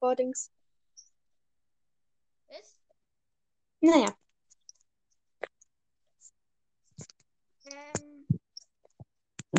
Recordings. 0.00 0.50
Ist? 2.48 2.76
Naja. 3.80 4.14
Ähm, 7.66 8.26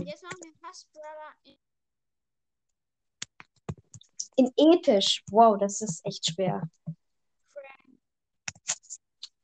jetzt 0.03 0.23
machen 0.23 0.39
wir 0.41 0.67
Hassbrother 0.67 1.35
in 1.43 1.57
In 4.35 4.51
episch. 4.57 5.23
Wow, 5.29 5.59
das 5.59 5.81
ist 5.81 6.03
echt 6.05 6.25
schwer. 6.25 6.69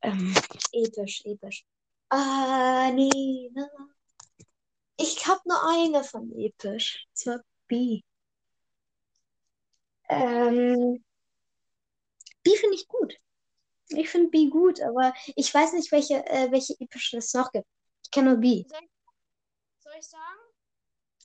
Ähm, 0.01 0.33
episch, 0.71 1.21
episch. 1.25 1.65
Ah, 2.09 2.91
nee. 2.91 3.51
ne. 3.53 3.69
Ich 4.97 5.27
habe 5.27 5.41
nur 5.45 5.61
eine 5.69 6.03
von 6.03 6.31
episch. 6.39 7.07
Zwar 7.13 7.41
B. 7.67 8.01
Ähm, 10.09 10.99
B 12.43 12.55
finde 12.55 12.75
ich 12.75 12.87
gut. 12.87 13.13
Ich 13.89 14.09
finde 14.09 14.29
B 14.31 14.49
gut, 14.49 14.81
aber 14.81 15.13
ich 15.35 15.53
weiß 15.53 15.73
nicht, 15.73 15.91
welche, 15.91 16.25
äh, 16.27 16.51
welche 16.51 16.75
epischen 16.79 17.19
es 17.19 17.33
noch 17.33 17.51
gibt. 17.51 17.67
Ich 18.05 18.11
kenne 18.11 18.31
nur 18.31 18.39
B. 18.39 18.65
Soll 18.67 18.79
ich, 18.83 18.89
soll 19.83 19.93
ich 19.99 20.07
sagen? 20.07 20.39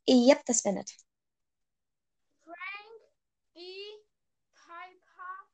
Yep, 0.08 0.44
das 0.46 0.64
wäre 0.64 0.76
nett. 0.76 0.92
Frank, 2.44 3.00
B, 3.54 3.60
Piper, 4.54 5.48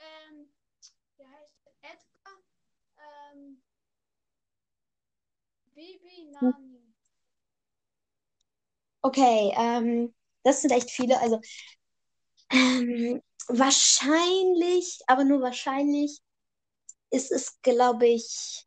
ähm, 0.00 0.48
wie 1.18 1.24
heißt 1.26 1.54
der? 1.66 1.90
Edgar, 1.92 2.38
ähm, 3.34 3.62
Bibi, 5.74 6.30
Nani. 6.32 6.78
Okay, 9.02 9.52
ähm, 9.56 10.14
das 10.44 10.60
sind 10.62 10.70
echt 10.72 10.90
viele. 10.90 11.18
Also, 11.20 11.40
ähm, 12.50 13.22
wahrscheinlich, 13.48 15.00
aber 15.06 15.24
nur 15.24 15.40
wahrscheinlich 15.42 16.20
ist 17.10 17.32
es, 17.32 17.60
glaube 17.62 18.06
ich, 18.06 18.66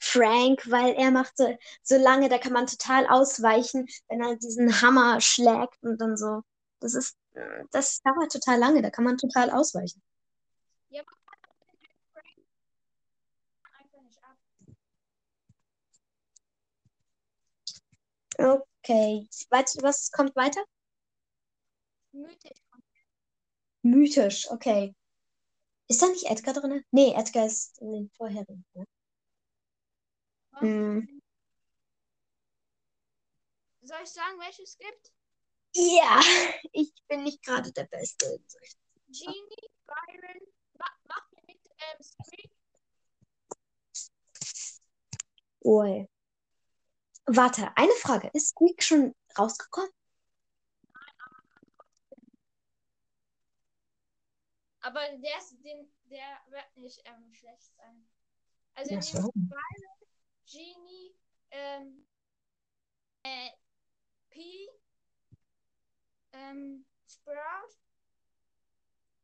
Frank, 0.00 0.68
weil 0.70 0.94
er 0.94 1.10
macht 1.10 1.36
so, 1.36 1.56
so 1.82 1.96
lange, 1.96 2.28
da 2.28 2.38
kann 2.38 2.52
man 2.52 2.66
total 2.66 3.06
ausweichen, 3.06 3.86
wenn 4.08 4.22
er 4.22 4.36
diesen 4.36 4.80
Hammer 4.80 5.20
schlägt 5.20 5.82
und 5.82 6.00
dann 6.00 6.16
so. 6.16 6.42
Das 6.80 6.94
ist, 6.94 7.16
das 7.70 8.00
dauert 8.02 8.32
total 8.32 8.58
lange, 8.58 8.82
da 8.82 8.90
kann 8.90 9.04
man 9.04 9.18
total 9.18 9.50
ausweichen. 9.50 10.02
Ja, 10.88 11.02
aber 11.02 11.12
Frank 11.24 11.46
einfach 13.78 14.02
nicht 14.02 14.18
ab. 14.24 14.36
Okay, 18.38 19.28
was 19.80 20.10
kommt 20.10 20.34
weiter? 20.34 20.62
Mythisch. 22.12 22.60
Mythisch, 23.82 24.50
okay. 24.50 24.94
Ist 25.88 26.02
da 26.02 26.06
nicht 26.06 26.26
Edgar 26.26 26.54
drin? 26.54 26.84
Nee, 26.90 27.14
Edgar 27.14 27.46
ist 27.46 27.80
in 27.80 27.92
den 27.92 28.10
vorherigen. 28.10 28.64
Ne? 28.74 28.84
Hm. 30.58 31.20
Soll 33.82 33.98
ich 34.04 34.10
sagen, 34.10 34.38
welches 34.38 34.70
es 34.70 34.78
gibt? 34.78 35.12
Ja, 35.74 36.20
ich 36.72 36.92
bin 37.08 37.24
nicht 37.24 37.42
gerade 37.42 37.72
der 37.72 37.84
Beste. 37.84 38.40
Genie, 39.08 39.70
Byron, 39.86 40.40
ma 40.78 40.86
mach 41.08 41.30
mir 41.32 41.42
mit 41.46 41.60
ähm, 41.66 42.02
Squeak. 42.02 42.50
Ui. 45.64 46.08
Warte, 47.26 47.70
eine 47.76 47.92
Frage. 47.92 48.30
Ist 48.32 48.48
Squeak 48.50 48.82
schon 48.82 49.14
rausgekommen? 49.38 49.90
Aber 54.80 55.00
der, 55.18 55.38
ist, 55.38 55.62
den, 55.62 55.92
der 56.04 56.40
wird 56.48 56.76
nicht 56.76 57.02
ähm, 57.04 57.32
schlecht 57.34 57.74
sein. 57.76 58.08
Also 58.74 58.90
nehmen 58.90 59.02
so. 59.02 59.30
Byron, 59.34 60.08
Genie, 60.46 61.14
ähm, 61.50 62.06
äh, 63.22 63.50
P, 64.30 64.68
ähm, 66.32 66.86
Sprout. 67.06 67.76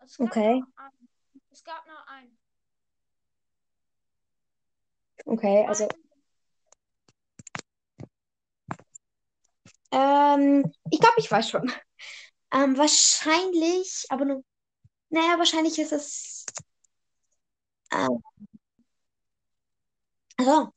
Es 0.00 0.20
Okay. 0.20 0.62
Es 1.50 1.64
gab 1.64 1.86
noch 1.86 2.06
einen. 2.06 2.38
Okay, 5.24 5.64
also 5.66 5.88
ähm, 9.90 10.72
ich 10.90 11.00
glaube, 11.00 11.16
ich 11.18 11.30
weiß 11.30 11.50
schon. 11.50 11.72
Ähm, 12.52 12.78
wahrscheinlich, 12.78 14.06
aber 14.08 14.24
nur, 14.24 14.44
naja, 15.10 15.38
wahrscheinlich 15.38 15.78
ist 15.78 15.92
es. 15.92 16.44
Ähm, 17.92 18.20
also, 20.38 20.72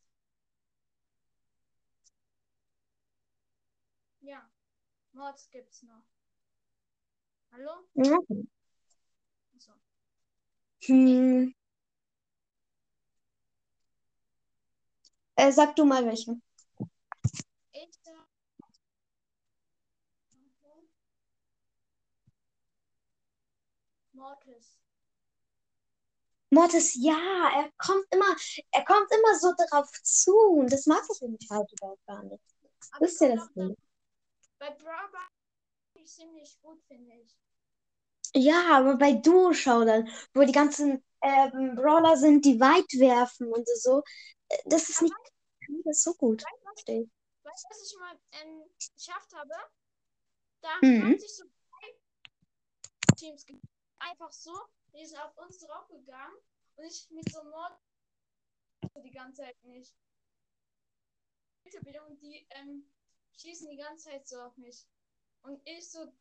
ja. 4.22 4.50
Mods 5.14 5.50
gibt's 5.52 5.84
noch. 5.84 6.04
Hallo? 7.52 7.72
ja. 7.96 8.18
So. 9.58 9.72
Hm, 10.88 11.54
äh, 15.36 15.52
sag 15.52 15.76
du 15.76 15.86
mal 15.86 16.06
welche. 16.06 16.36
Ich 17.72 17.90
sag. 18.04 18.28
Mortis. 24.14 24.78
Mortis, 26.52 26.96
ja, 26.96 27.18
er 27.56 27.72
kommt 27.78 28.06
immer, 28.12 28.36
er 28.72 28.86
kommt 28.86 29.12
immer 29.12 29.40
so 29.40 29.52
drauf 29.58 29.90
zu 30.04 30.32
und 30.36 30.72
das 30.72 30.86
mag 30.86 31.04
ich 31.14 31.22
nämlich 31.22 31.48
halt 31.50 31.72
überhaupt 31.74 32.06
gar 32.06 32.24
nicht. 32.24 32.44
Aber 32.92 33.06
Wisst 33.06 33.22
ihr 33.22 33.30
kommt 33.30 33.36
das 33.36 33.50
auch 33.50 33.56
dann, 33.56 33.70
nicht? 33.70 33.80
bei 34.60 34.70
Brawl 34.72 35.10
ist 35.96 36.16
ziemlich 36.16 36.60
gut, 36.62 36.82
finde 36.88 37.16
ich. 37.16 37.38
Ja, 38.36 38.78
aber 38.78 38.96
bei 38.98 39.14
Duo-Showdown, 39.14 40.08
wo 40.34 40.44
die 40.44 40.52
ganzen 40.52 41.04
ähm, 41.22 41.76
Brawler 41.76 42.16
sind, 42.18 42.46
die 42.46 42.60
weit 42.60 42.86
werfen 43.00 43.52
und 43.52 43.68
so, 43.82 44.04
äh, 44.50 44.58
das 44.66 44.90
ist 44.90 45.02
Aber 45.02 45.04
nicht 45.04 45.16
das 45.86 45.98
ist 45.98 46.04
so 46.04 46.14
gut. 46.14 46.44
weißt 46.44 46.66
du, 46.66 46.72
was, 46.72 46.84
ich. 46.88 47.10
was 47.70 47.82
ich 47.92 47.98
mal 48.00 48.20
ähm, 48.32 48.64
geschafft 48.96 49.34
habe? 49.34 49.54
Da 50.62 50.70
Mhm. 50.82 51.02
haben 51.02 51.20
sich 51.20 51.36
so 51.36 51.44
drei 51.44 53.16
Teams 53.18 53.46
einfach 54.00 54.32
so, 54.32 54.54
die 54.94 55.06
sind 55.06 55.20
auf 55.20 55.38
uns 55.38 55.60
draufgegangen 55.60 56.38
und 56.76 56.86
ich 56.86 57.10
mit 57.12 57.32
so 57.32 57.44
Mord 57.44 57.80
die 59.04 59.12
ganze 59.12 59.44
Zeit 59.44 59.64
nicht. 59.64 59.96
Und 62.08 62.22
die 62.22 62.48
ähm, 62.52 62.90
schießen 63.34 63.70
die 63.70 63.78
ganze 63.78 64.10
Zeit 64.10 64.28
so 64.28 64.42
auf 64.42 64.58
mich. 64.58 64.88
Und 65.44 65.62
ich 65.66 65.90
so 65.90 66.12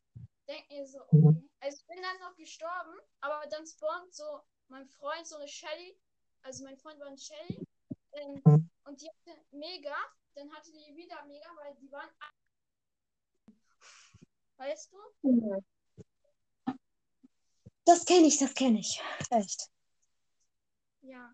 denke 0.47 0.73
mir 0.73 0.87
so, 0.87 1.01
okay. 1.07 1.49
Also 1.61 1.77
ich 1.81 1.87
bin 1.87 2.01
dann 2.01 2.19
noch 2.19 2.35
gestorben, 2.35 2.99
aber 3.21 3.47
dann 3.49 3.65
spawnt 3.65 4.13
so 4.13 4.41
mein 4.67 4.87
Freund, 4.87 5.27
so 5.27 5.37
eine 5.37 5.47
Shelly. 5.47 5.99
Also 6.43 6.63
mein 6.63 6.77
Freund 6.77 6.99
war 6.99 7.07
eine 7.07 7.17
Shelly. 7.17 7.67
Ähm, 8.13 8.69
und 8.85 9.01
die 9.01 9.09
hatte 9.09 9.39
mega. 9.51 9.95
Dann 10.35 10.51
hatte 10.53 10.71
die 10.71 10.95
wieder 10.95 11.23
mega, 11.25 11.49
weil 11.57 11.75
die 11.75 11.91
waren. 11.91 12.09
Weißt 14.57 14.91
du? 14.91 14.97
Mhm. 15.27 15.65
Das 17.89 18.05
kenne 18.05 18.27
ich, 18.27 18.37
das 18.37 18.53
kenne 18.53 18.79
ich. 18.79 19.01
Echt. 19.31 19.67
Ja. 21.01 21.33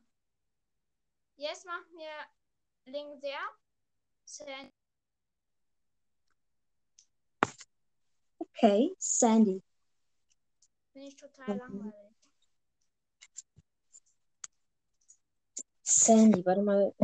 Jetzt 1.35 1.65
machen 1.65 1.83
wir 1.97 2.09
legendär. 2.85 3.41
Sandy. 4.23 4.71
Okay, 8.39 8.95
Sandy. 8.97 9.61
Finde 10.93 11.07
ich 11.09 11.17
total 11.17 11.55
Mhm. 11.55 11.59
langweilig. 11.59 12.15
Sandy, 15.83 16.45
warte 16.45 16.61
mal. 16.61 16.95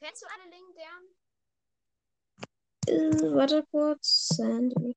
Kennst 0.00 0.22
du 0.22 0.26
alle 0.26 0.50
legendären? 0.50 1.14
Äh, 2.88 3.34
warte 3.36 3.64
kurz. 3.70 4.30
Sandy. 4.34 4.96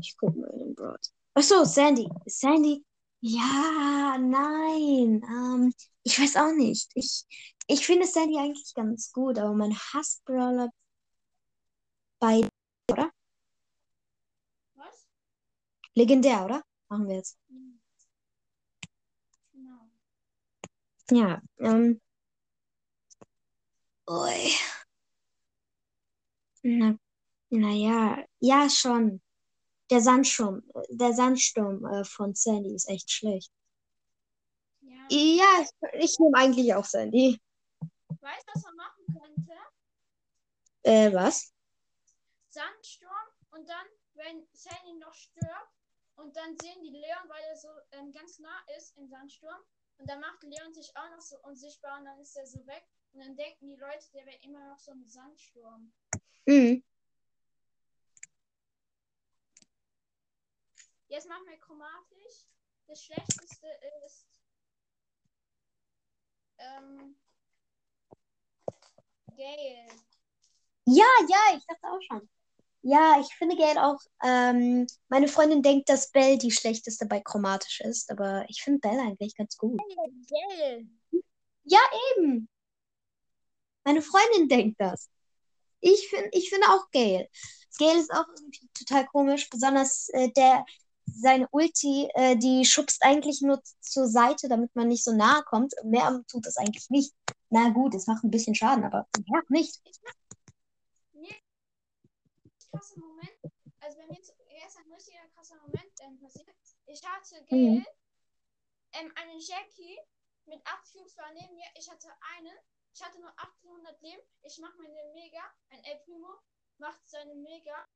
Ich 0.00 0.16
guck 0.16 0.36
mal 0.36 0.48
in 0.50 0.58
den 0.58 0.74
Broad. 0.74 1.00
Ach 1.34 1.42
so, 1.42 1.64
Sandy. 1.64 2.08
Sandy. 2.26 2.84
Ja, 3.20 4.16
nein. 4.18 5.22
Ähm, 5.28 5.72
ich 6.04 6.18
weiß 6.20 6.36
auch 6.36 6.52
nicht. 6.54 6.90
Ich, 6.94 7.24
ich 7.66 7.84
finde 7.86 8.06
Sandy 8.06 8.38
eigentlich 8.38 8.72
ganz 8.74 9.12
gut, 9.12 9.38
aber 9.38 9.52
mein 9.54 9.74
Hassbrawler 9.76 10.70
bei, 12.20 12.42
oder? 12.90 13.10
Was? 14.76 15.06
Legendär, 15.94 16.44
oder? 16.46 16.62
Machen 16.88 17.08
wir 17.08 17.16
jetzt. 17.16 17.38
Genau. 19.52 19.90
Ja, 21.10 21.40
ähm. 21.60 22.00
Ui. 24.08 24.50
Na, 26.78 26.88
naja, 27.50 28.24
ja, 28.40 28.68
schon. 28.70 29.20
Der 29.90 30.00
Sandsturm, 30.00 30.62
der 30.90 31.12
Sandsturm 31.12 31.84
äh, 31.86 32.04
von 32.04 32.34
Sandy 32.34 32.74
ist 32.74 32.88
echt 32.88 33.10
schlecht. 33.10 33.52
Ja. 34.80 35.06
Ja, 35.10 35.62
ich, 35.62 36.10
ich 36.10 36.18
nehme 36.18 36.36
eigentlich 36.36 36.74
auch 36.74 36.84
Sandy. 36.84 37.40
Weißt 38.20 38.46
du, 38.46 38.52
was 38.54 38.62
man 38.64 38.76
machen 38.76 39.04
könnte? 39.06 39.52
Äh, 40.82 41.12
was? 41.12 41.52
Sandsturm 42.48 43.28
und 43.50 43.68
dann, 43.68 43.86
wenn 44.14 44.46
Sandy 44.52 44.98
noch 44.98 45.14
stirbt 45.14 45.72
und 46.16 46.36
dann 46.36 46.56
sehen 46.60 46.82
die 46.82 46.90
Leon, 46.90 47.28
weil 47.28 47.42
er 47.48 47.56
so 47.56 47.68
ähm, 47.92 48.12
ganz 48.12 48.38
nah 48.38 48.60
ist 48.76 48.96
im 48.96 49.08
Sandsturm 49.08 49.60
und 49.98 50.08
dann 50.08 50.20
macht 50.20 50.42
Leon 50.42 50.72
sich 50.72 50.90
auch 50.96 51.10
noch 51.10 51.20
so 51.20 51.36
unsichtbar 51.42 51.98
und 51.98 52.06
dann 52.06 52.18
ist 52.20 52.36
er 52.36 52.46
so 52.46 52.66
weg 52.66 52.84
und 53.12 53.20
dann 53.20 53.36
denken 53.36 53.68
die 53.68 53.76
Leute, 53.76 54.10
der 54.12 54.26
wäre 54.26 54.38
immer 54.42 54.68
noch 54.68 54.78
so 54.78 54.92
ein 54.92 55.06
Sandsturm. 55.06 55.92
Mhm. 56.46 56.82
Jetzt 61.08 61.28
machen 61.28 61.46
wir 61.46 61.56
chromatisch. 61.58 62.46
Das 62.86 63.02
schlechteste 63.02 63.66
ist 64.06 64.26
ähm, 66.58 67.16
Gale. 69.36 69.86
Ja, 70.84 71.06
ja, 71.28 71.56
ich 71.56 71.64
dachte 71.66 71.86
auch 71.86 72.00
schon. 72.02 72.28
Ja, 72.82 73.20
ich 73.20 73.34
finde 73.34 73.56
Gale 73.56 73.84
auch. 73.84 73.98
Ähm, 74.22 74.86
meine 75.08 75.28
Freundin 75.28 75.62
denkt, 75.62 75.88
dass 75.88 76.10
Belle 76.10 76.38
die 76.38 76.50
schlechteste 76.50 77.06
bei 77.06 77.20
chromatisch 77.20 77.80
ist, 77.80 78.10
aber 78.10 78.44
ich 78.48 78.62
finde 78.62 78.80
Belle 78.80 79.00
eigentlich 79.00 79.34
ganz 79.34 79.56
gut. 79.56 79.80
Gale. 80.28 80.86
Eben. 82.16 82.48
Meine 83.84 84.02
Freundin 84.02 84.48
denkt 84.48 84.80
das. 84.80 85.08
Ich 85.80 86.08
finde, 86.08 86.28
ich 86.32 86.50
finde 86.50 86.66
auch 86.68 86.90
Gale. 86.90 87.28
Gale 87.78 88.00
ist 88.00 88.12
auch 88.12 88.26
irgendwie 88.36 88.68
total 88.74 89.06
komisch, 89.06 89.48
besonders 89.48 90.08
äh, 90.10 90.30
der 90.32 90.64
seine 91.20 91.48
Ulti, 91.50 92.08
äh, 92.14 92.36
die 92.36 92.64
schubst 92.64 93.02
eigentlich 93.02 93.40
nur 93.42 93.60
zur 93.80 94.06
Seite, 94.08 94.48
damit 94.48 94.74
man 94.74 94.88
nicht 94.88 95.04
so 95.04 95.12
nahe 95.12 95.42
kommt. 95.44 95.74
Mehr 95.84 96.22
tut 96.30 96.46
das 96.46 96.56
eigentlich 96.56 96.88
nicht. 96.90 97.14
Na 97.50 97.70
gut, 97.70 97.94
es 97.94 98.06
macht 98.06 98.24
ein 98.24 98.30
bisschen 98.30 98.54
Schaden, 98.54 98.84
aber 98.84 99.06
auch 99.14 99.48
nicht. 99.50 99.80
krasser 102.70 103.00
Moment. 103.00 103.30
Also 103.80 103.98
bei 103.98 104.06
mir 104.06 104.18
ist 104.18 104.76
ein 104.76 104.92
richtiger 104.92 105.26
krasser 105.34 105.56
Moment 105.56 105.92
ähm, 106.02 106.18
passiert. 106.20 106.48
Ich 106.86 107.02
hatte 107.06 107.44
Gale, 107.46 107.62
Mhm. 107.62 107.86
ähm, 108.92 109.12
eine 109.16 109.38
Jackie 109.38 109.98
mit 110.46 110.60
8 110.66 110.92
Cubes 110.92 111.16
war 111.16 111.32
neben 111.32 111.54
mir. 111.54 111.66
Ich 111.76 111.90
hatte 111.90 112.08
eine. 112.36 112.50
Ich 112.94 113.02
hatte 113.02 113.20
nur 113.20 113.30
1800 113.38 114.00
Leben. 114.02 114.22
Ich 114.42 114.58
mache 114.58 114.76
meine 114.78 115.12
Mega. 115.14 115.40
Ein 115.70 115.84
El 115.84 115.98
Primo 116.04 116.28
macht 116.78 117.00
seine 117.08 117.34
Mega 117.34 117.86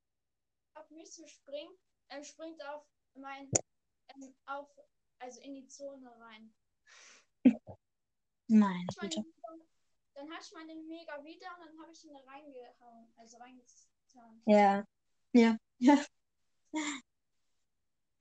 auf 0.74 0.90
mich 0.90 1.10
zu 1.12 1.26
springen. 1.26 1.72
Er 2.08 2.22
springt 2.24 2.62
auf 2.66 2.84
mein, 3.14 3.50
ähm, 4.14 4.34
auf, 4.46 4.68
also 5.18 5.40
in 5.40 5.54
die 5.54 5.66
Zone 5.66 6.10
rein. 6.18 6.52
Güte. 9.00 9.24
dann 10.14 10.30
hatte 10.30 10.44
ich 10.44 10.52
meine 10.52 10.74
Mega 10.74 11.24
wieder 11.24 11.48
und 11.58 11.66
dann 11.66 11.80
habe 11.80 11.92
ich 11.92 12.04
ihn 12.04 12.12
da 12.12 12.20
reingehauen. 12.30 13.12
Also 13.16 13.38
reingetan. 13.38 14.42
Ja. 14.46 14.84
Ja. 15.32 15.56
Ja. 15.78 15.98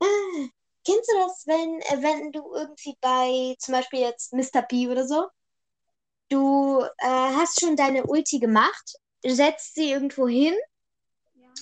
Kennst 0.84 1.08
du 1.12 1.16
das, 1.18 1.46
wenn, 1.46 1.80
äh, 1.80 2.02
wenn 2.02 2.32
du 2.32 2.54
irgendwie 2.54 2.96
bei 3.00 3.54
zum 3.58 3.72
Beispiel 3.72 4.00
jetzt 4.00 4.32
Mr. 4.32 4.62
P 4.62 4.88
oder 4.88 5.06
so, 5.06 5.28
du 6.28 6.80
äh, 6.80 7.06
hast 7.06 7.60
schon 7.60 7.76
deine 7.76 8.04
Ulti 8.04 8.40
gemacht, 8.40 8.96
setzt 9.24 9.74
sie 9.74 9.90
irgendwo 9.90 10.26
hin. 10.26 10.54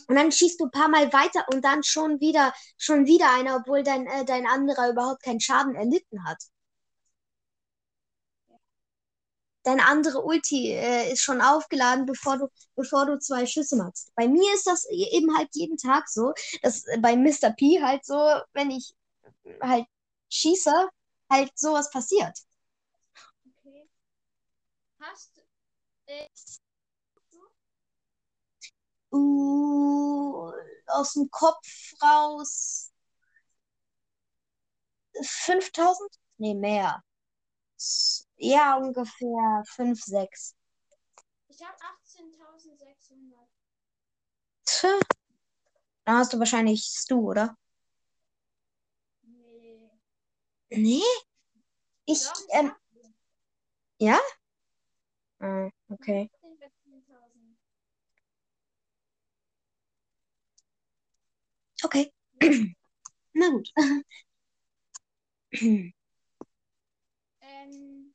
Und 0.09 0.17
dann 0.17 0.33
schießt 0.33 0.61
du 0.61 0.65
ein 0.67 0.71
paar 0.71 0.89
Mal 0.89 1.13
weiter 1.13 1.47
und 1.53 1.65
dann 1.65 1.83
schon 1.83 2.21
wieder, 2.21 2.53
schon 2.77 3.07
wieder 3.07 3.33
einer, 3.35 3.57
obwohl 3.57 3.83
dein, 3.83 4.07
äh, 4.07 4.25
dein 4.25 4.47
anderer 4.47 4.91
überhaupt 4.91 5.23
keinen 5.23 5.41
Schaden 5.41 5.75
erlitten 5.75 6.25
hat. 6.25 6.39
Deine 9.63 9.87
andere 9.87 10.23
Ulti 10.25 10.73
äh, 10.73 11.13
ist 11.13 11.23
schon 11.23 11.41
aufgeladen, 11.43 12.07
bevor 12.07 12.39
du, 12.39 12.49
bevor 12.77 13.05
du 13.07 13.19
zwei 13.19 13.45
Schüsse 13.47 13.77
machst. 13.77 14.11
Bei 14.15 14.27
mir 14.27 14.55
ist 14.55 14.67
das 14.67 14.87
eben 14.91 15.37
halt 15.37 15.51
jeden 15.53 15.77
Tag 15.77 16.09
so, 16.09 16.33
dass 16.63 16.87
äh, 16.87 16.99
bei 16.99 17.15
Mr. 17.17 17.51
P 17.57 17.83
halt 17.83 18.05
so, 18.05 18.15
wenn 18.55 18.71
ich 18.71 18.95
halt 19.61 19.87
schieße, 20.31 20.73
halt 21.31 21.53
sowas 21.59 21.91
passiert. 21.91 22.39
Okay. 23.65 23.89
Hast 24.99 25.43
äh, 26.07 26.27
Uh, 29.13 30.53
aus 30.87 31.15
dem 31.15 31.31
Kopf 31.31 31.67
raus 32.03 32.93
5000? 35.23 36.11
Nee, 36.39 36.55
mehr. 36.55 37.03
Ja, 38.37 38.77
ungefähr 38.77 39.63
5, 39.67 40.03
6. 40.03 40.55
ich 41.49 41.61
habe 41.63 41.77
18.600. 41.77 43.49
Tja. 44.65 44.99
Dann 46.05 46.17
hast 46.17 46.33
du 46.33 46.39
wahrscheinlich 46.39 46.85
Stu, 46.85 47.31
oder? 47.31 47.57
Nee. 49.23 49.91
Nee? 50.71 51.03
Ich, 52.07 52.25
Doch, 52.25 52.43
ähm, 52.51 52.73
ja? 53.99 54.19
Ah, 55.41 55.69
okay. 55.89 56.31
Okay. 61.85 62.11
Na 63.35 63.51
gut. 63.51 63.69
Ähm, 67.43 68.15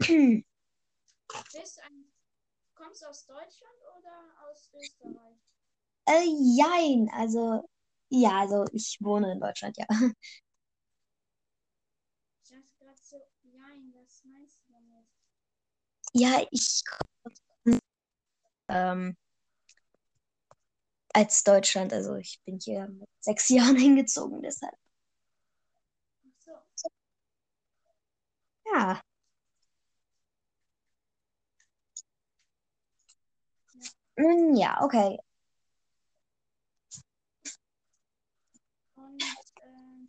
bist 1.52 1.80
ein, 1.82 2.04
kommst 2.74 3.02
du 3.02 3.06
aus 3.06 3.26
Deutschland 3.26 3.74
oder 3.98 4.48
aus 4.48 4.70
Österreich? 4.74 5.38
Äh, 6.06 6.24
jein, 6.56 7.10
also, 7.12 7.68
ja, 8.08 8.40
also 8.40 8.64
ich 8.72 8.98
wohne 9.00 9.32
in 9.32 9.40
Deutschland, 9.40 9.76
ja. 9.76 9.86
Ich 12.42 12.50
dachte 12.50 12.68
gerade 12.78 12.98
so, 13.00 13.16
nein, 13.42 13.92
was 13.94 14.24
meinst 14.24 14.60
du 14.66 14.72
damit? 14.72 15.06
Ja, 16.12 16.44
ich 16.50 16.82
ähm, 18.68 19.16
als 21.12 21.44
Deutschland, 21.44 21.92
also 21.92 22.16
ich 22.16 22.40
bin 22.44 22.58
hier 22.58 22.86
mit 22.88 23.08
sechs 23.20 23.48
Jahren 23.50 23.76
hingezogen, 23.76 24.42
deshalb. 24.42 24.74
Ach 26.24 26.40
so. 26.40 26.52
Ja. 28.64 29.00
Nun 34.16 34.56
ja, 34.56 34.78
okay. 34.82 35.18
Und 38.94 39.22
ähm, 39.64 40.06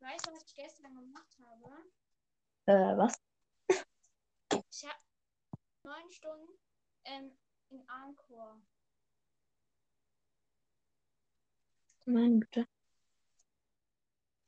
weißt 0.00 0.26
du, 0.26 0.32
was 0.32 0.44
ich 0.44 0.54
gestern 0.54 0.94
gemacht 0.94 1.36
habe? 1.38 1.76
Äh, 2.66 2.96
was? 2.96 3.14
Ich 4.70 4.84
habe 4.84 4.98
neun 5.82 6.12
Stunden 6.12 6.52
ähm, 7.04 7.36
in 7.70 7.88
Anchor. 7.88 8.60
Meine 12.08 12.38
Güte. 12.40 12.66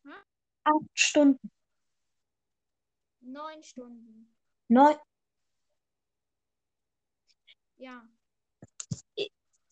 Hm? 0.05 0.13
Acht 0.65 0.91
Stunden. 0.95 1.51
Neun 3.21 3.63
Stunden. 3.63 4.35
Neun. 4.69 4.97
Ja. 7.77 8.03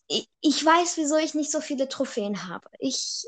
Ich, 0.07 0.29
ich 0.41 0.65
weiß, 0.65 0.97
wieso 0.97 1.17
ich 1.17 1.33
nicht 1.33 1.51
so 1.51 1.61
viele 1.61 1.89
Trophäen 1.89 2.47
habe. 2.47 2.69
Ich, 2.77 3.27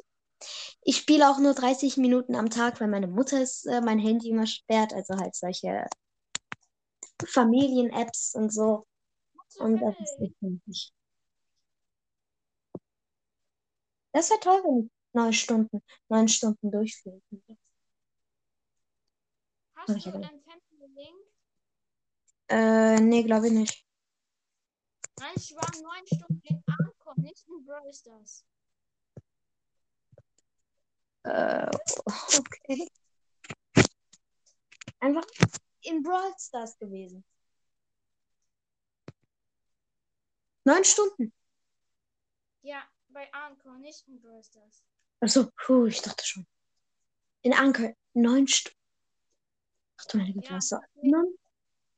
ich 0.84 0.98
spiele 0.98 1.30
auch 1.30 1.40
nur 1.40 1.56
30 1.56 1.98
Minuten 1.98 2.36
am 2.36 2.52
Tag, 2.52 2.80
weil 2.80 2.88
meine 2.88 3.08
Mutter 3.08 3.42
ist, 3.42 3.66
äh, 3.66 3.82
mein 3.82 4.00
Handy 4.00 4.30
immer 4.30 4.48
sperrt, 4.48 4.94
also 4.94 5.16
halt 5.16 5.36
solche 5.36 5.88
Familien-Apps 7.26 8.36
und 8.36 8.54
so. 8.54 8.86
Und 9.58 9.80
das 9.82 9.96
ist 10.00 10.20
nicht 10.20 10.40
möglich. 10.42 10.94
Das 14.14 14.30
wäre 14.30 14.40
toll, 14.40 14.62
wenn 14.64 14.86
ich 14.86 14.92
neun 15.14 15.34
Stunden, 15.34 15.84
neun 16.10 16.28
Stunden 16.28 16.72
durchführen. 16.72 17.22
Mach 19.76 19.88
Hast 19.88 20.06
du 20.06 20.14
einen 20.14 20.42
Family 20.44 20.88
Link? 20.94 21.18
Äh, 22.50 23.00
nee, 23.00 23.24
glaube 23.24 23.48
ich 23.48 23.54
nicht. 23.54 23.86
Nein, 25.20 25.34
ich 25.36 25.56
war 25.56 25.70
neun 25.82 26.06
Stunden 26.08 26.42
in 26.44 26.64
Anchor, 26.68 27.16
nicht 27.18 27.48
in 27.48 27.66
Brawl 27.66 27.94
Stars. 27.94 28.46
Äh, 31.24 31.70
okay. 32.38 32.88
Einfach 35.00 35.26
in 35.82 36.04
Brawl 36.04 36.34
Stars 36.38 36.78
gewesen. 36.78 37.24
Neun 40.64 40.84
Stunden. 40.84 41.34
Ja, 42.62 42.88
bei 43.14 43.32
Anchor, 43.34 43.78
nicht 43.78 44.08
in 44.08 44.20
Brawl 44.22 44.44
Stars. 44.44 44.84
Achso, 45.20 45.50
puh, 45.66 45.86
ich 45.86 46.02
dachte 46.02 46.26
schon. 46.26 46.48
In 47.42 47.54
Anker, 47.54 47.94
neun 48.14 48.48
Stunden. 48.48 48.78
Ach 49.98 50.06
du 50.06 50.18
meine 50.18 50.34
Güte, 50.34 50.48
Ja, 50.48 50.56
hast 50.56 50.72
du 50.72 50.76
aufgenommen? 50.78 51.38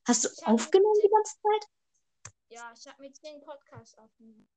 Hast 0.06 0.24
du 0.26 0.30
aufgenommen 0.46 1.00
die 1.04 1.10
ganze 1.10 1.36
Zeit? 1.42 2.34
Ja, 2.50 2.74
ich 2.76 2.88
habe 2.88 3.02
mir 3.02 3.14
zehn 3.14 3.42
Podcasts 3.42 3.98
aufgenommen. 3.98 4.48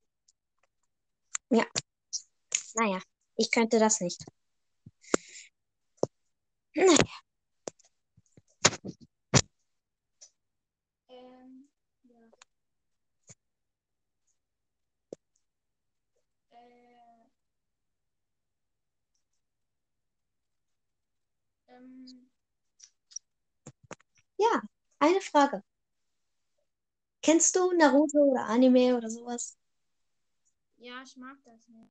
Naja, 2.75 3.01
ich 3.37 3.51
könnte 3.51 3.79
das 3.79 4.01
nicht. 4.01 4.25
Naja, 6.75 6.97
Ähm, 11.09 11.69
ja. 12.05 12.31
Äh, 21.66 21.66
ähm, 21.77 22.29
ja, 24.39 24.63
eine 24.99 25.21
Frage. 25.21 25.63
Kennst 27.23 27.57
du 27.57 27.73
Naruto 27.73 28.19
oder 28.19 28.47
Anime 28.47 28.97
oder 28.97 29.11
sowas? 29.11 29.57
ja, 30.79 31.03
ich 31.03 31.17
mag 31.17 31.37
das 31.45 31.67
nicht. 31.69 31.91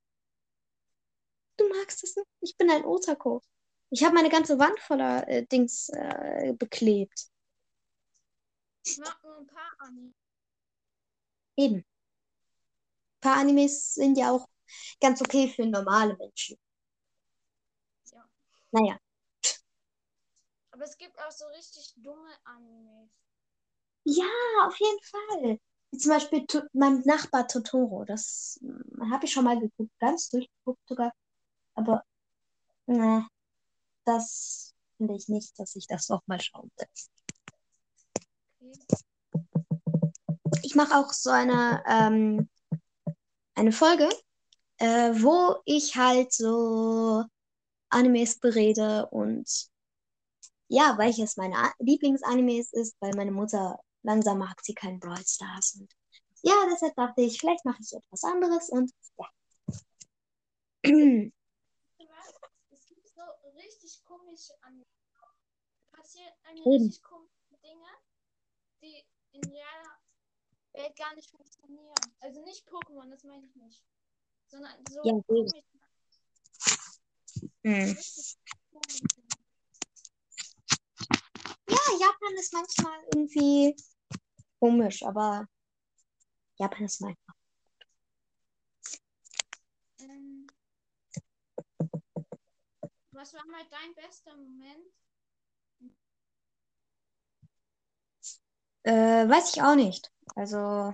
Du 1.58 1.68
magst 1.70 2.04
es 2.04 2.15
nicht? 2.15 2.27
Ich 2.42 2.58
bin 2.58 2.70
ein 2.70 2.86
Otaku. 2.86 3.39
Ich 3.89 4.04
habe 4.04 4.15
meine 4.15 4.30
ganze 4.30 4.58
Wand 4.60 4.80
voller 4.80 5.27
äh, 5.27 5.46
Dings 5.46 5.89
äh, 5.89 6.54
beklebt. 6.54 7.30
Ich 8.84 8.98
mag 8.98 9.18
nur 9.24 9.38
ein 9.38 9.48
paar 9.48 9.75
Anime. 9.80 10.13
Eben. 11.58 11.77
Ein 11.77 11.84
paar 13.22 13.38
Animes 13.38 13.94
sind 13.96 14.18
ja 14.18 14.32
auch 14.32 14.48
ganz 15.01 15.22
okay 15.22 15.48
für 15.48 15.65
normale 15.65 16.15
Menschen. 16.18 16.58
Ja. 18.12 18.30
Naja, 18.72 19.00
Aber 20.75 20.84
es 20.84 20.98
gibt 20.98 21.17
auch 21.22 21.32
so 21.32 21.46
richtig 21.48 21.94
dumme 21.96 22.29
Animes. 22.44 23.10
ja, 24.03 24.25
auf 24.67 24.77
jeden 24.77 25.01
Fall. 25.03 25.60
Wie 25.91 25.98
zum 25.98 26.12
Beispiel 26.12 26.46
Tu- 26.48 26.67
mein 26.74 27.00
Nachbar 27.05 27.48
Totoro. 27.48 28.03
Das 28.03 28.60
habe 29.10 29.25
ich 29.25 29.32
schon 29.32 29.46
mal 29.46 29.58
geguckt, 29.58 29.98
ganz 30.00 30.27
durchgeguckt 30.29 30.82
sogar. 30.86 31.13
Aber 31.75 32.03
ne, 32.88 33.25
das 34.03 34.75
finde 34.98 35.15
ich 35.15 35.29
nicht, 35.29 35.58
dass 35.58 35.77
ich 35.77 35.88
das 35.88 36.10
nochmal 36.10 36.41
schauen 36.41 36.70
will. 36.75 36.88
Ich 40.62 40.75
mache 40.75 40.94
auch 40.98 41.13
so 41.13 41.29
eine, 41.29 41.82
ähm, 41.88 42.50
eine 43.53 43.72
Folge, 43.72 44.10
äh, 44.79 45.13
wo 45.13 45.55
ich 45.63 45.96
halt 45.96 46.34
so 46.34 47.24
Animes 47.88 48.39
berede 48.39 49.08
und 49.08 49.74
ja, 50.67 50.95
welches 50.98 51.38
meine 51.38 51.55
A- 51.57 51.74
Lieblingsanimes 51.79 52.74
ist, 52.74 52.95
weil 53.00 53.12
meine 53.15 53.31
Mutter 53.31 53.79
langsam 54.03 54.39
mag 54.39 54.60
sie 54.63 54.74
keinen 54.74 55.00
Brawl 55.00 55.24
Stars. 55.25 55.75
Und 55.79 55.91
ja, 56.43 56.53
deshalb 56.72 56.95
dachte 56.95 57.22
ich, 57.22 57.39
vielleicht 57.39 57.65
mache 57.65 57.81
ich 57.81 57.93
etwas 57.93 58.24
anderes 58.24 58.69
und 58.69 58.91
ja. 59.17 59.27
Es 62.72 62.86
gibt 62.88 63.07
so 63.07 63.22
richtig 63.55 64.03
komische 64.03 64.53
Anime. 64.62 64.86
Passieren 65.91 66.34
eine 66.43 66.60
richtig 66.65 67.01
komische 67.01 67.57
Dinge, 67.63 67.88
die 68.81 69.03
in 69.31 69.41
realer 69.43 70.00
Welt 70.74 70.95
gar 70.98 71.15
nicht 71.15 71.29
funktionieren. 71.31 71.93
Also 72.19 72.41
nicht 72.43 72.67
Pokémon, 72.67 73.10
das 73.10 73.24
meine 73.24 73.45
ich 73.45 73.55
nicht. 73.55 73.84
Sondern 74.48 74.74
so 74.89 75.00
Ja, 75.03 75.13
komische, 75.25 75.63
Hm. 77.63 77.95
Japan 81.99 82.33
ist 82.37 82.53
manchmal 82.53 82.99
irgendwie 83.13 83.75
komisch, 84.59 85.03
aber 85.03 85.45
Japan 86.57 86.85
ist 86.85 87.01
mein. 87.01 87.15
Ähm, 89.99 90.47
was 93.11 93.33
war 93.33 93.45
mal 93.47 93.65
dein 93.69 93.93
bester 93.95 94.35
Moment? 94.35 94.93
Äh, 98.83 99.27
weiß 99.27 99.55
ich 99.55 99.61
auch 99.63 99.75
nicht. 99.75 100.11
Also, 100.35 100.93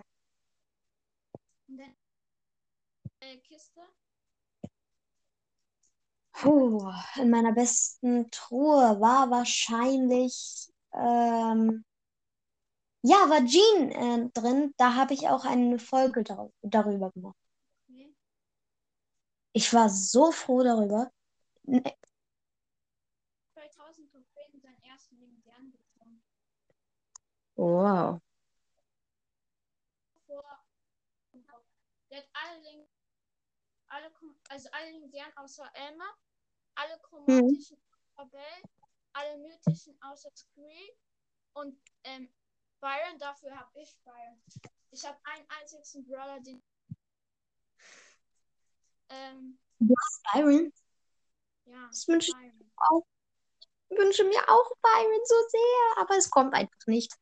Kiste? 3.52 3.82
puh, 6.32 6.92
in 7.18 7.30
meiner 7.30 7.54
besten 7.54 8.32
Truhe 8.32 9.00
war 9.00 9.30
wahrscheinlich, 9.30 10.71
ähm, 10.94 11.84
ja, 13.04 13.16
war 13.30 13.44
Jean 13.46 13.92
äh, 13.92 14.30
drin. 14.34 14.74
Da 14.78 14.96
habe 14.96 15.14
ich 15.14 15.28
auch 15.28 15.46
eine 15.46 15.80
Folge 15.80 16.24
dar 16.24 16.52
darüber 16.62 17.12
gemacht. 17.12 17.36
Ich 19.54 19.74
war 19.74 19.90
so 19.90 20.32
froh 20.32 20.64
darüber. 20.64 21.12
N- 21.68 21.84
2000 23.54 24.12
Trophäen 24.12 24.62
seinen 24.62 24.82
ersten 24.84 25.20
legendären 25.20 25.72
bekommen. 25.72 26.22
Wow. 27.56 28.22
Der 32.10 32.18
hat 32.20 32.30
alle, 32.34 32.88
alle 33.88 34.12
also 34.50 34.70
alle 34.72 34.92
legendären 34.92 35.32
außer 35.38 35.70
Elmer, 35.74 36.14
alle 36.76 37.00
chromatischen 37.00 37.78
außer 38.18 38.30
Bell, 38.30 38.81
alle 39.14 39.38
mythischen 39.38 39.98
außer 40.02 40.30
Scree 40.36 40.90
und 41.54 41.78
ähm, 42.04 42.30
Byron, 42.80 43.20
dafür 43.20 43.56
habe 43.56 43.70
ich 43.80 43.96
Byron. 44.04 44.42
Ich 44.92 45.06
habe 45.06 45.18
einen 45.24 45.46
einzigen 45.50 46.06
Brawler, 46.06 46.40
den. 46.42 46.64
Ähm, 49.10 49.60
Byron, 50.34 50.74
ja, 51.66 51.88
das 51.88 52.08
wünsche 52.08 52.32
Byron. 52.32 53.06
ich 53.90 53.98
wünsche 53.98 54.24
mir 54.24 54.50
auch 54.50 54.72
Byron 54.82 55.22
so 55.26 55.36
sehr, 55.50 56.04
aber 56.04 56.18
es 56.18 56.30
kommt 56.30 56.54
einfach 56.54 56.88
nicht. 56.88 57.14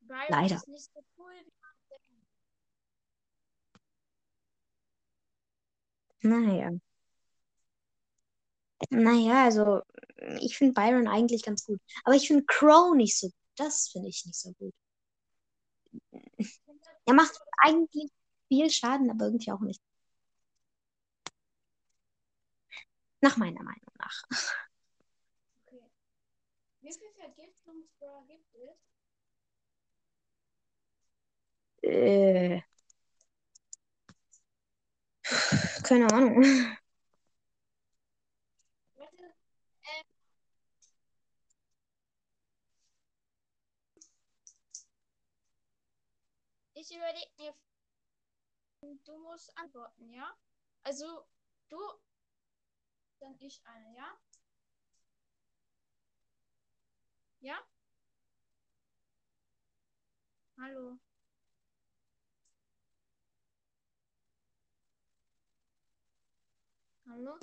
Byron 0.00 0.26
Leider. 0.28 0.56
ist 0.56 0.68
nicht 0.68 0.92
so 0.92 1.04
cool 1.16 1.32
wie. 1.34 1.52
Naja. 6.22 6.70
Naja, 8.90 9.44
also 9.44 9.82
ich 10.40 10.56
finde 10.56 10.74
Byron 10.74 11.08
eigentlich 11.08 11.42
ganz 11.42 11.64
gut. 11.64 11.80
Aber 12.04 12.14
ich 12.16 12.26
finde 12.28 12.44
Crow 12.46 12.94
nicht 12.94 13.18
so 13.18 13.28
gut. 13.28 13.36
Das 13.56 13.88
finde 13.90 14.08
ich 14.08 14.24
nicht 14.24 14.38
so 14.38 14.52
gut. 14.54 14.72
Er 17.06 17.14
macht 17.14 17.38
eigentlich 17.58 18.10
viel 18.48 18.68
Schaden, 18.70 19.10
aber 19.10 19.26
irgendwie 19.26 19.52
auch 19.52 19.60
nicht. 19.60 19.80
Nach 23.20 23.36
meiner 23.36 23.62
Meinung 23.62 23.92
nach. 23.98 24.22
Okay. 25.66 25.82
Wie 26.80 26.92
viele 26.92 27.10
Vergiftungsbrawler 27.14 28.26
gibt 28.26 28.54
es? 28.54 28.78
Äh, 31.82 32.62
keine 35.82 36.06
Ahnung. 36.12 36.44
Warte, 38.96 39.34
ähm. 39.84 40.04
Ich 46.82 46.90
überlege 46.90 47.30
mir. 47.38 47.54
Du 49.04 49.16
musst 49.18 49.56
antworten, 49.56 50.12
ja? 50.12 50.36
Also, 50.82 51.24
du. 51.68 51.78
Dann 53.20 53.36
ich 53.38 53.64
eine, 53.64 53.94
ja? 53.96 54.18
Ja? 57.40 57.56
Hallo. 60.58 60.98
Hallo? 67.06 67.38